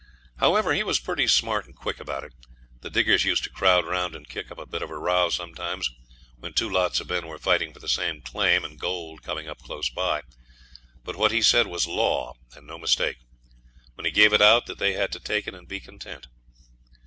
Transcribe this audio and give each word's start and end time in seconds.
However, 0.37 0.73
he 0.73 0.81
was 0.81 0.99
pretty 0.99 1.27
smart 1.27 1.67
and 1.67 1.75
quick 1.75 1.99
about 1.99 2.23
it. 2.23 2.33
The 2.79 2.89
diggers 2.89 3.23
used 3.23 3.43
to 3.43 3.51
crowd 3.51 3.85
round 3.85 4.15
and 4.15 4.27
kick 4.27 4.49
up 4.49 4.57
a 4.57 4.65
bit 4.65 4.81
of 4.81 4.89
a 4.89 4.97
row 4.97 5.29
sometimes 5.29 5.87
when 6.39 6.53
two 6.53 6.71
lots 6.71 6.99
of 6.99 7.07
men 7.07 7.27
were 7.27 7.37
fighting 7.37 7.71
for 7.71 7.79
the 7.79 7.87
same 7.87 8.23
claim 8.23 8.65
and 8.65 8.79
gold 8.79 9.21
coming 9.21 9.47
up 9.47 9.59
close 9.61 9.91
by; 9.91 10.23
but 11.03 11.15
what 11.17 11.31
he 11.31 11.43
said 11.43 11.67
was 11.67 11.85
law, 11.85 12.33
and 12.55 12.65
no 12.65 12.79
mistake. 12.79 13.17
When 13.93 14.05
he 14.05 14.11
gave 14.11 14.33
it 14.33 14.41
out 14.41 14.65
they 14.65 14.93
had 14.93 15.11
to 15.11 15.19
take 15.19 15.45
it 15.47 15.53
and 15.53 15.67
be 15.67 15.79
content. 15.79 16.25